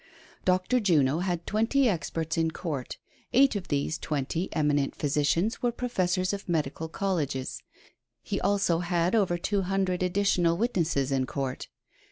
Dr. 0.45 0.79
Juno 0.79 1.19
had 1.19 1.45
twenty 1.45 1.87
experts 1.87 2.35
in 2.35 2.49
court; 2.49 2.97
eight 3.33 3.55
of 3.55 3.67
these 3.67 3.99
twenty 3.99 4.49
eminent 4.51 4.95
physicians 4.95 5.61
were 5.61 5.71
professors 5.71 6.33
of 6.33 6.49
medical 6.49 6.87
col 6.89 7.17
leges; 7.17 7.61
he 8.23 8.41
also 8.41 8.79
had 8.79 9.13
over 9.13 9.37
two 9.37 9.61
hundred 9.61 10.01
additional 10.01 10.57
witnesses 10.57 11.11
in 11.11 11.27
court. 11.27 11.67